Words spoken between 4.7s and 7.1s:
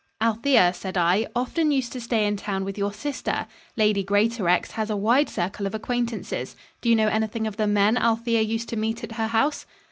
has a wide circle of acquaintances. Do you know